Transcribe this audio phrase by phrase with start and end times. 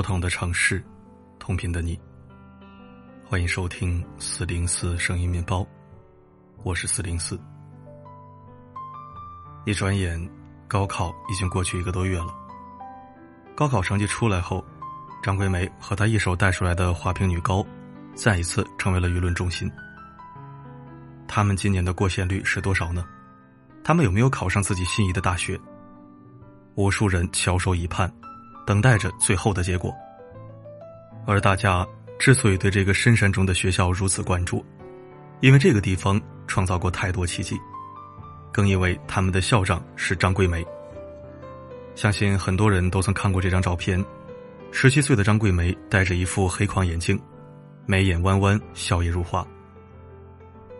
[0.00, 0.82] 不同的城市，
[1.38, 2.00] 同频的你。
[3.22, 5.62] 欢迎收听四零四声音面包，
[6.62, 7.38] 我是四零四。
[9.66, 10.18] 一转眼，
[10.66, 12.34] 高考已经过去一个多月了。
[13.54, 14.64] 高考成绩出来后，
[15.22, 17.62] 张桂梅和她一手带出来的华坪女高，
[18.14, 19.70] 再一次成为了舆论中心。
[21.28, 23.04] 他们今年的过线率是多少呢？
[23.84, 25.60] 他们有没有考上自己心仪的大学？
[26.74, 28.10] 无数人翘首以盼，
[28.70, 29.92] 等待着最后的结果。
[31.26, 31.84] 而大家
[32.20, 34.64] 之所以对这个深山中的学校如此关注，
[35.40, 37.58] 因为这个地方创造过太多奇迹，
[38.52, 40.64] 更因为他们的校长是张桂梅。
[41.96, 44.02] 相信很多人都曾看过这张照片：
[44.70, 47.20] 十七岁的张桂梅戴着一副黑框眼镜，
[47.86, 49.44] 眉眼弯弯，笑靥如花。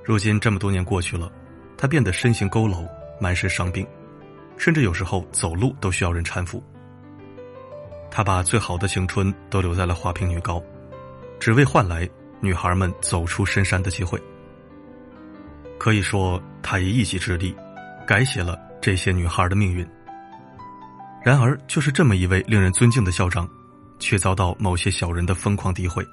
[0.05, 1.29] 如今这么多年过去了，
[1.77, 2.89] 他变得身形佝偻，
[3.21, 3.85] 满身伤病，
[4.57, 6.63] 甚至有时候走路都需要人搀扶。
[8.11, 10.63] 他把最好的青春都留在了华坪女高，
[11.39, 12.09] 只为换来
[12.41, 14.21] 女孩们走出深山的机会。
[15.79, 17.55] 可以说，他以一己之力，
[18.07, 19.87] 改写了这些女孩的命运。
[21.23, 23.49] 然而，就是这么一位令人尊敬的校长，
[23.99, 26.07] 却遭到某些小人的疯狂诋毁。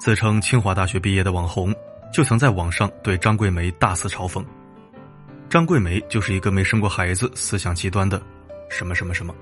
[0.00, 1.74] 自称清华大学毕业的网红。
[2.12, 4.44] 就曾在网上对张桂梅大肆嘲讽，
[5.48, 8.20] 张桂梅就是一个没生过孩子、思想极端的
[8.68, 9.34] 什么什么什么。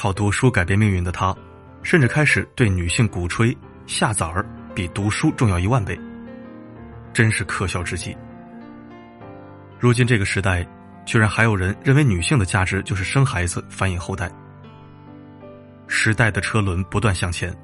[0.00, 1.36] 靠读书改变命运的他，
[1.82, 3.54] 甚至开始对女性鼓吹
[3.86, 4.42] 下崽儿
[4.74, 5.94] 比读书重要一万倍，
[7.12, 8.16] 真是可笑至极。
[9.78, 10.66] 如今这个时代，
[11.04, 14.32] 居然还有人认为女性的价值就是生孩子、繁衍后代。
[15.86, 17.54] 时代的车轮不断向前。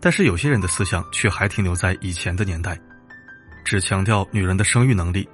[0.00, 2.76] 但是有些人的思想却还停留在以前的年代，
[3.64, 5.28] 只强调女人的生育能力，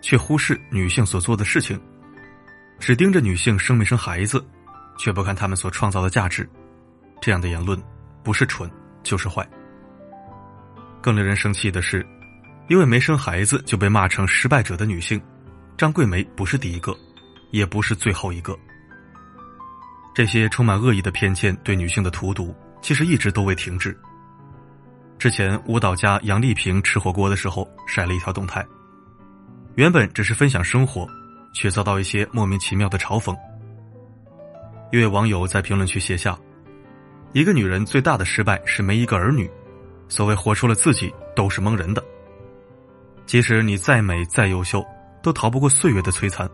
[0.00, 1.78] 却忽视女性所做的事情，
[2.78, 4.42] 只盯着女性生没生孩子，
[5.00, 6.46] 却不看他们所创造的价值。
[7.22, 7.82] 这样的言论，
[8.22, 8.70] 不是蠢
[9.02, 9.48] 就是坏。
[11.00, 12.06] 更令人生气的是，
[12.68, 15.18] 因为没生孩子就被骂成失败者的女性，
[15.78, 16.94] 张桂梅不是第一个，
[17.50, 18.54] 也不是最后一个。
[20.14, 23.98] 这些充满恶意的偏见对女性的荼毒，其实一直都未停止。
[25.18, 28.66] 之前舞蹈家杨丽萍吃火锅的时候晒了一条动态，
[29.76, 31.08] 原本只是分享生活，
[31.54, 33.34] 却遭到一些莫名其妙的嘲讽。
[34.92, 36.38] 一位网友在评论区写下
[37.32, 39.48] ：“一个女人最大的失败是没一个儿女，
[40.08, 42.04] 所谓活出了自己都是蒙人的。
[43.24, 44.84] 即使你再美再优秀，
[45.22, 46.50] 都逃不过岁月的摧残。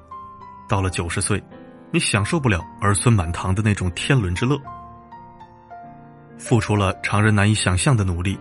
[0.69, 1.43] 到了九十岁，
[1.91, 4.61] 你享受不了儿孙满堂的那种天伦之乐，
[6.39, 8.39] 付出了常人难以想象的努力。”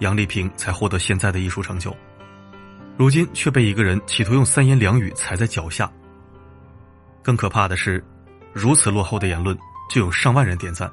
[0.00, 1.92] 杨丽萍才获得现在的艺术成就，
[2.96, 5.90] 如今却被一个人企图用三言两语踩在脚下。
[7.20, 8.04] 更可怕的是，
[8.58, 9.56] 如此落后的言论
[9.88, 10.90] 就有上万人点赞。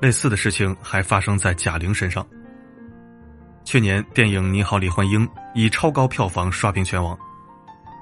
[0.00, 2.24] 类似的事情还发生在贾玲身上。
[3.64, 7.18] 去年电影《你好，李焕英》以超高票房刷屏全网，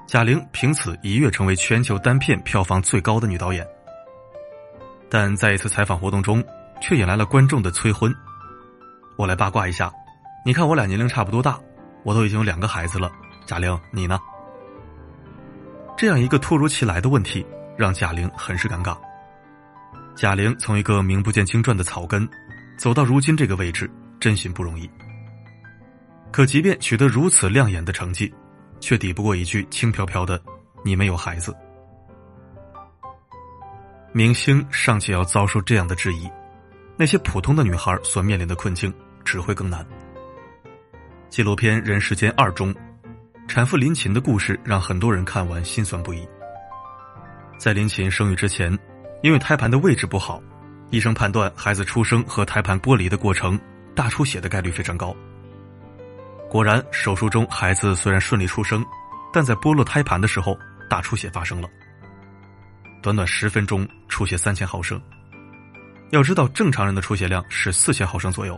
[0.07, 3.67] 贾玲凭此一跃成为全球单片票房最高的女导演。
[5.09, 6.43] 但在一次采访活动中，
[6.79, 8.13] 却引来了观众的催婚。
[9.17, 9.91] 我来八卦一下，
[10.45, 11.59] 你看我俩年龄差不多大，
[12.03, 13.11] 我都已经有两个孩子了。
[13.45, 14.19] 贾玲，你呢？
[15.97, 17.45] 这样一个突如其来的问题，
[17.79, 18.97] 让贾玲很是尴尬。
[20.15, 22.29] 贾玲从一个名不见经传的草根，
[22.77, 24.87] 走到如今这个位置，真心不容易。
[26.31, 28.31] 可即便取得如此亮眼的成绩，
[28.79, 30.39] 却抵不过一句轻飘飘的
[30.85, 31.55] “你没有孩子”。
[34.13, 36.29] 明星尚且要遭受这样的质疑，
[36.97, 38.93] 那些普通的女孩所面临的困境。
[39.25, 39.85] 只会更难。
[41.29, 42.73] 纪录片《人世间二》中，
[43.47, 46.27] 产妇林琴的故事让很多人看完心酸不已。
[47.59, 48.75] 在林琴生育之前，
[49.21, 50.41] 因为胎盘的位置不好，
[50.91, 53.59] 医生判断孩子出生和胎盘剥离的过程
[53.93, 55.13] 大出血的概率非常高。
[56.49, 58.83] 果然，手术中孩子虽然顺利出生，
[59.33, 60.57] 但在剥落胎盘的时候，
[60.89, 61.67] 大出血发生了。
[63.01, 64.99] 短短十分钟，出血三千毫升。
[66.11, 68.57] 要知道，正常人的出血量是四千毫升左右。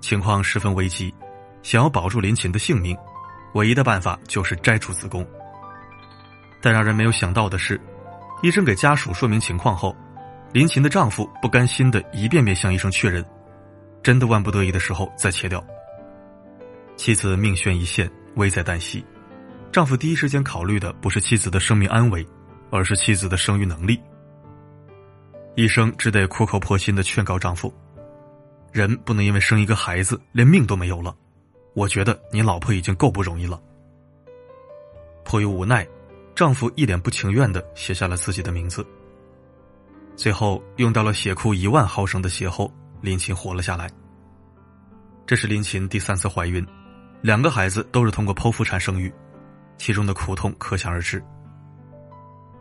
[0.00, 1.12] 情况十分危急，
[1.64, 2.96] 想要保住林琴的性命，
[3.54, 5.26] 唯一的办法就是摘除子宫。
[6.60, 7.80] 但让人没有想到的是，
[8.42, 9.94] 医生给家属说明情况后，
[10.52, 13.24] 林琴的丈夫不甘心的一遍遍向医生确认，
[14.02, 15.64] 真的万不得已的时候再切掉。
[16.96, 19.04] 妻子命悬一线，危在旦夕，
[19.70, 22.26] 丈夫第一时间考虑的不是妻子的生命安危，
[22.70, 24.00] 而是妻子的生育能力。
[25.54, 27.72] 医生只得苦口婆心的劝告丈夫。
[28.72, 31.14] 人不能因为生一个孩子连命都没有了，
[31.74, 33.58] 我觉得你老婆已经够不容易了。
[35.24, 35.86] 迫于无奈，
[36.36, 38.86] 丈夫一脸不情愿的写下了自己的名字。
[40.14, 43.90] 最后用到了血库一万毫升的血后，林琴活了下来。
[45.26, 46.64] 这是林琴第三次怀孕，
[47.22, 49.10] 两个孩子都是通过剖腹产生育，
[49.78, 51.24] 其中的苦痛可想而知。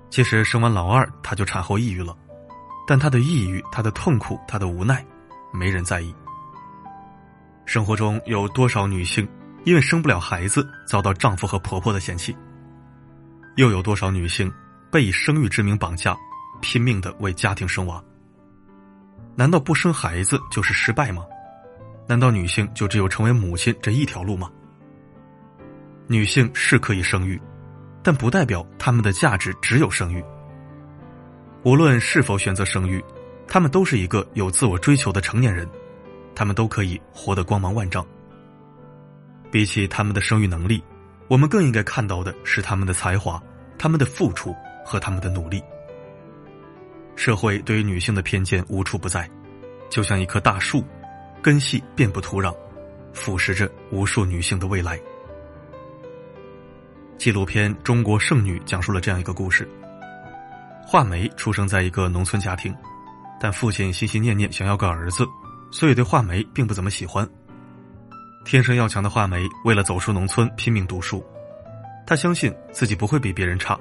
[0.10, 2.16] 其实生完老二，她就产后抑郁了，
[2.88, 5.06] 但她的抑郁、她的痛苦、她的无奈，
[5.54, 6.16] 没人在意。
[7.66, 9.28] 生活中有多少女性
[9.66, 12.34] 因为生不了孩子，遭到丈夫和婆婆的嫌弃？
[13.56, 14.52] 又有多少女性
[14.92, 16.16] 被以生育之名绑架，
[16.62, 18.04] 拼命的为家庭生娃？
[19.36, 21.26] 难道不生孩子就是失败吗？
[22.08, 24.52] 难道女性就只有成为母亲这一条路吗？
[26.08, 27.42] 女性是可以生育。
[28.04, 30.24] 但不代表她们的价值只有生育。
[31.64, 33.04] 无论是否选择生育，
[33.48, 35.68] 她们都是一个有自我追求的成年人，
[36.36, 38.06] 她们都可以活得光芒万丈。
[39.50, 40.84] 比起他们的生育能力，
[41.28, 43.42] 我们更应该看到的是他们的才华、
[43.78, 44.56] 他们的付出
[44.86, 45.64] 和他们的努力。
[47.16, 49.30] 社会对于女性的偏见无处不在，
[49.90, 50.84] 就像一棵大树，
[51.42, 52.54] 根系遍布土壤，
[53.14, 55.00] 腐蚀着无数女性的未来。
[57.18, 59.68] 纪录片《中国剩女》讲述了这样一个故事：
[60.86, 62.76] 画眉出生在一个农村家庭，
[63.40, 65.26] 但父亲心心念念想要个儿子，
[65.72, 67.28] 所以对画眉并不怎么喜欢。
[68.46, 71.26] 天生要强的画眉为了走出农村拼命读书，
[72.06, 73.78] 他相信自己不会比别人差。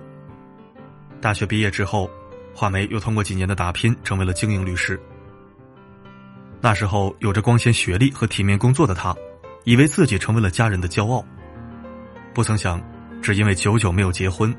[1.20, 2.11] 大学毕业之后，
[2.55, 4.99] 画眉又通过几年的打拼成为了精英律师。
[6.62, 9.14] 那时候有着光鲜学历和体面工作的他，
[9.64, 11.22] 以为自己成为了家人的骄傲，
[12.32, 12.82] 不曾想。
[13.20, 14.55] 只因为久久没有结婚，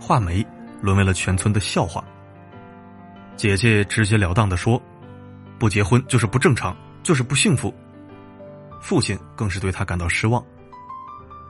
[0.00, 0.46] 画眉
[0.80, 2.02] 沦为了全村的笑话。
[3.36, 4.80] 姐姐直截了当的说
[5.58, 7.74] ：“不结婚就是不正常，就是不幸福。”
[8.86, 10.40] 父亲更是对他感到失望。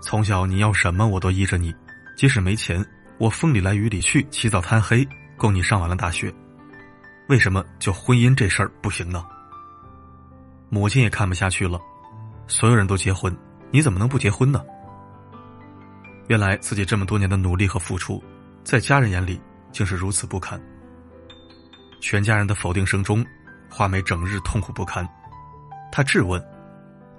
[0.01, 1.75] 从小你要什么我都依着你，
[2.17, 2.83] 即使没钱，
[3.19, 5.07] 我风里来雨里去，起早贪黑，
[5.37, 6.33] 供你上完了大学。
[7.29, 9.23] 为什么就婚姻这事儿不行呢？
[10.71, 11.79] 母亲也看不下去了，
[12.47, 13.37] 所有人都结婚，
[13.71, 14.65] 你怎么能不结婚呢？
[16.29, 18.25] 原来自己这么多年的努力和付出，
[18.65, 19.39] 在家人眼里
[19.73, 20.59] 竟是如此不堪。
[22.01, 23.23] 全家人的否定声中，
[23.69, 25.07] 画眉整日痛苦不堪。
[25.93, 26.43] 她质问：“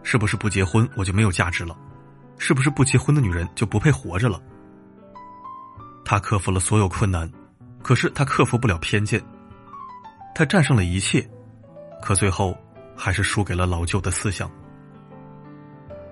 [0.09, 1.77] 是不是不结婚我就没有价值了？
[2.37, 4.41] 是不是不结婚的女人就不配活着了？”
[6.05, 7.29] 他克服了所有困难，
[7.83, 9.21] 可是他克服不了偏见。
[10.33, 11.29] 他战胜了一切，
[12.01, 12.57] 可最后
[12.95, 14.49] 还是输给了老旧的思想。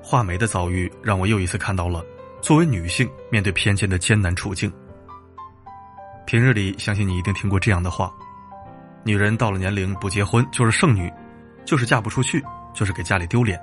[0.04, 2.04] 画眉的遭遇让我又一次看到了。
[2.42, 4.70] 作为女性，面对偏见的艰难处境。
[6.26, 8.14] 平日里，相信你一定听过这样的话：
[9.06, 11.10] 女人到了年龄不结婚就是剩女，
[11.64, 12.44] 就是嫁不出去，
[12.74, 13.58] 就是给家里丢脸。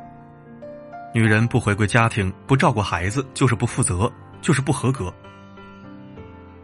[1.15, 4.11] 女人不回归家庭，不照顾孩子，就是不负责，
[4.41, 5.13] 就是不合格。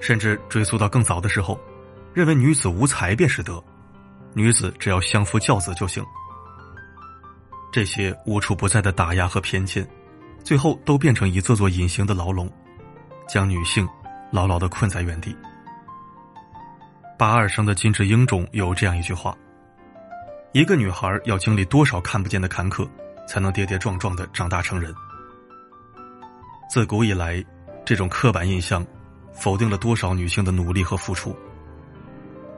[0.00, 1.58] 甚至追溯到更早的时候，
[2.14, 3.62] 认为女子无才便是德，
[4.32, 6.04] 女子只要相夫教子就行。
[7.70, 9.86] 这些无处不在的打压和偏见。
[10.44, 12.50] 最后都变成一座座隐形的牢笼，
[13.28, 13.86] 将女性
[14.30, 15.36] 牢牢的困在原地。
[17.18, 19.36] 八二生的金智英中有这样一句话
[20.54, 22.88] ：“一个女孩要经历多少看不见的坎坷，
[23.28, 24.92] 才能跌跌撞撞的长大成人？”
[26.68, 27.44] 自古以来，
[27.84, 28.84] 这种刻板印象
[29.32, 31.36] 否定了多少女性的努力和付出。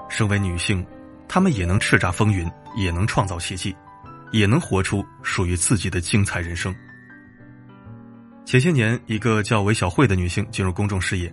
[0.08, 0.84] 身为女性，
[1.28, 3.76] 她们也能叱咤风云，也能创造奇迹，
[4.32, 6.74] 也能活出属于自己的精彩人生。
[8.44, 11.32] 前些年，一个叫韦小慧的女性进入公众视野。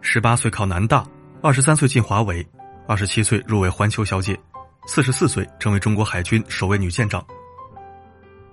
[0.00, 1.04] 十八岁考南大，
[1.42, 2.46] 二十三岁进华为，
[2.86, 4.38] 二十七岁入围环球小姐，
[4.86, 7.26] 四十四岁成为中国海军首位女舰长。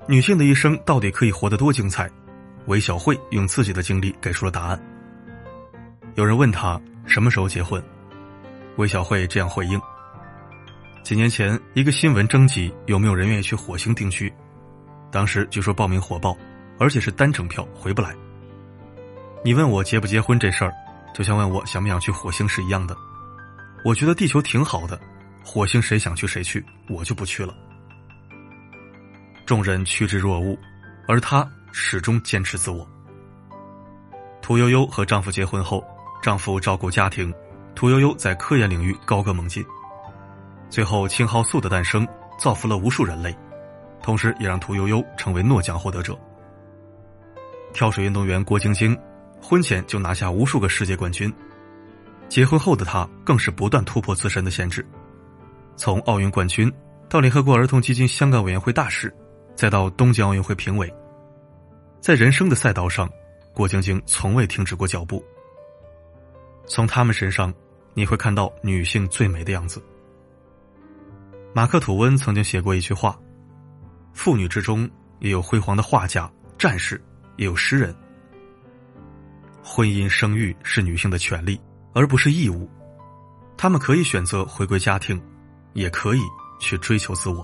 [0.08, 2.10] 女性的一生到底可以活得多精彩？
[2.68, 4.82] 韦小慧用自己的经历给出了答案。
[6.16, 7.84] 有人问她什么时候结婚，
[8.78, 9.80] 韦小慧这样回应：
[11.04, 14.34] 几年前，一个新闻征集有没有人愿意去火星定居，
[15.12, 16.38] 当时据说报名火爆。
[16.80, 18.16] 而且是单程票，回不来。
[19.44, 20.72] 你问我结不结婚这事儿，
[21.12, 22.96] 就像问我想不想去火星是一样的。
[23.84, 25.00] 我觉得地球挺好的，
[25.44, 27.52] 火星谁想去谁去，我就不去了。
[29.48, 30.58] 众人趋之若鹜，
[31.08, 32.86] 而她始终坚持自我。
[34.42, 35.82] 屠呦呦和丈夫结婚后，
[36.22, 37.34] 丈夫照顾家庭，
[37.74, 39.66] 屠呦呦在科研领域高歌猛进，
[40.70, 42.06] 最后青蒿素的诞生
[42.38, 43.34] 造福了无数人类，
[44.04, 46.20] 同时也让屠呦呦成为诺奖获得者。
[47.72, 48.98] 跳水运动员郭晶晶，
[49.42, 51.34] 婚前就拿下无数个世界冠军，
[52.28, 54.86] 结婚后的她更是不断突破自身的限制，
[55.78, 56.70] 从奥运冠军
[57.08, 59.14] 到联合国儿童基金香港委员会大使，
[59.58, 60.94] 再到东京奥运会评委，
[62.00, 63.10] 在人生的赛道上，
[63.56, 65.26] 郭晶晶从未停止过脚步。
[66.68, 67.52] 从他们身上，
[67.96, 69.84] 你会看到女性最美的样子。
[71.54, 73.20] 马克·吐温曾经写过一句话
[74.14, 74.88] ：“妇女之中
[75.22, 77.02] 也有辉煌的画家、战士，
[77.38, 77.96] 也有诗人。
[79.64, 81.60] 婚姻生育是女性的权利，
[81.96, 82.70] 而不是义务。
[83.58, 85.20] 她们可以选择回归家庭，
[85.74, 86.22] 也可以
[86.60, 87.44] 去追求自我。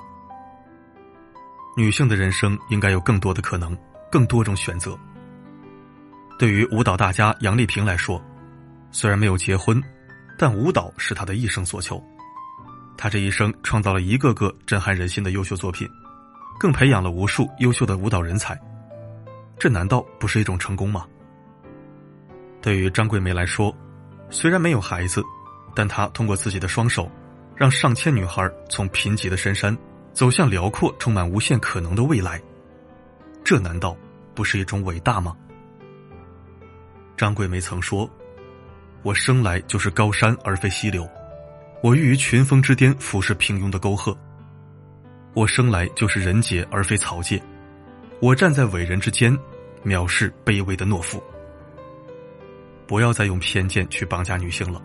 [1.76, 3.78] 女性的人生应该有更多的可能，
[4.12, 4.98] 更多种选择。
[6.38, 8.24] 对于舞蹈大家杨丽萍来说，
[8.92, 9.82] 虽然没有结婚，
[10.38, 12.04] 但舞蹈是她的一生所求。”
[12.98, 15.90] 她这一生创造了一个个震撼人心的优秀作品，
[16.60, 18.60] 更培养了无数优秀的舞蹈人才，
[19.58, 21.06] 这难道不是一种成功吗？
[22.62, 23.76] 对于张桂梅来说，
[24.30, 25.24] 虽然没有孩子，
[25.76, 27.10] 但她通过自己的双手，
[27.56, 29.76] 让上千女孩从贫瘠的深山
[30.14, 32.42] 走向辽阔、充满无限可能的未来，
[33.44, 33.98] 这难道
[34.36, 35.36] 不是一种伟大吗？
[37.18, 38.10] 张桂梅曾说
[39.02, 41.08] ：“我生来就是高山而非溪流。”
[41.82, 44.18] 我欲于群峰之巅俯视平庸的沟壑。
[45.34, 47.42] 我生来就是人杰而非草芥，
[48.22, 49.38] 我站在伟人之间，
[49.84, 51.22] 藐视卑微的懦夫。
[52.88, 54.82] 不要再用偏见去绑架女性了，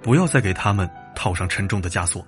[0.00, 2.24] 不要再给他们套上沉重的枷锁。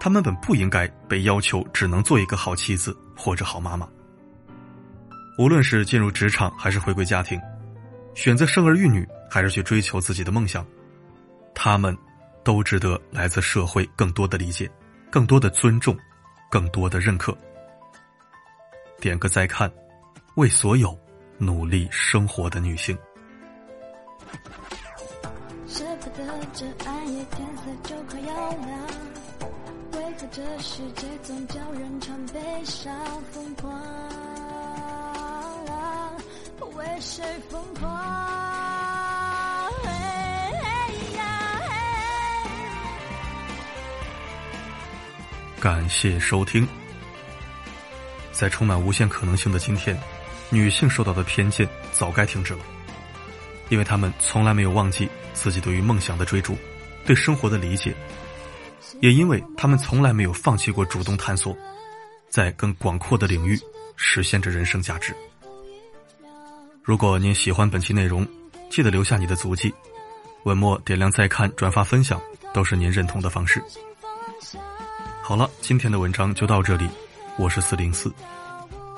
[0.00, 3.88] 他们本不应该被要求只能做一个好妻子或者好妈妈。
[5.38, 7.40] 无论是进入职场还是回归家庭，
[8.14, 10.66] 选择生儿育女还是去追求自己的梦想，
[11.54, 11.96] 他们。
[12.44, 14.70] 都值得来自社会更多的理解，
[15.10, 15.94] 更多的尊重，
[16.50, 17.36] 更多的认可。
[19.00, 19.70] 点个再看，
[20.36, 20.98] 为所有
[21.36, 22.96] 努力生活的女性。
[25.66, 26.24] 舍不得
[26.54, 28.86] 这暗夜天色就快要亮，
[29.98, 32.94] 为何这世界总叫人常悲伤
[33.32, 33.68] 疯狂？
[36.76, 37.88] 为谁疯狂？
[45.58, 46.64] 感谢收听。
[48.30, 50.00] 在充满无限可能性的今天，
[50.48, 52.60] 女性受到的偏见早该停止了，
[53.68, 56.56] 因为她们从来没有忘记自己对于梦想的追逐，
[57.04, 57.92] 对生活的理解，
[59.00, 61.56] 也因为他们从来没有放弃过主动探索，
[62.28, 63.58] 在更广阔的领域
[63.96, 65.14] 实现着人生价值。
[66.82, 68.26] 如果您喜欢本期内容，
[68.70, 69.72] 记得留下你的足迹，
[70.44, 72.20] 文末点亮再看、转发分享，
[72.52, 73.62] 都是您认同的方式。
[75.22, 76.88] 好了，今天的文章就到这里。
[77.36, 78.12] 我是四零四，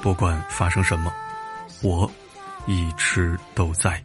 [0.00, 1.12] 不管发生什么，
[1.82, 2.10] 我
[2.66, 4.02] 一直都在。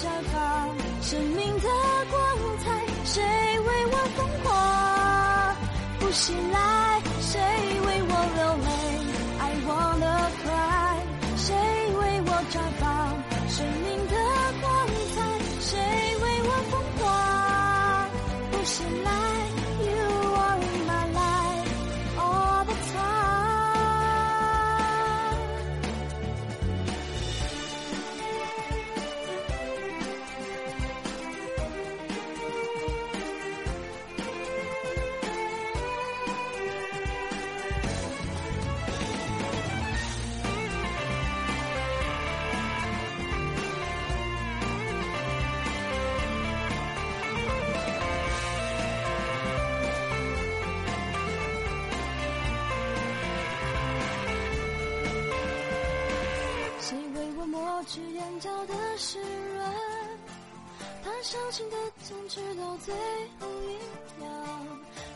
[0.00, 0.68] 绽放
[1.02, 1.68] 生命的
[2.08, 2.70] 光彩？
[3.04, 5.56] 谁为我疯狂
[5.98, 6.87] 不醒来？
[57.88, 59.66] 去眼角的湿润，
[61.02, 62.94] 他伤心的坚持到最
[63.40, 63.78] 后一
[64.20, 64.28] 秒。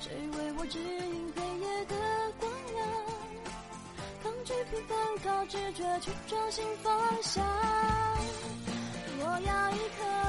[0.00, 1.94] 谁为我指引黑夜的
[2.40, 2.88] 光亮？
[4.22, 7.44] 抗拒平凡，靠直觉去找新方向。
[9.18, 10.21] 我要一颗。